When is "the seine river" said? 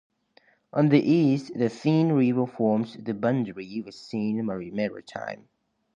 1.55-2.47